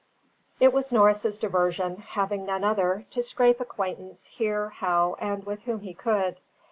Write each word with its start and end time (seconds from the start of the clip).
It 0.59 0.73
was 0.73 0.91
Norris's 0.91 1.37
diversion, 1.37 1.97
having 1.97 2.43
none 2.47 2.63
other, 2.63 3.05
to 3.11 3.21
scrape 3.21 3.59
acquaintance, 3.61 4.27
where, 4.39 4.69
how, 4.69 5.15
and 5.19 5.43
with 5.43 5.59
whom 5.61 5.81
he 5.81 5.93
could. 5.93 6.37